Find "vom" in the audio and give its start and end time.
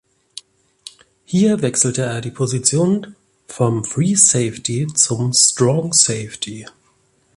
3.47-3.85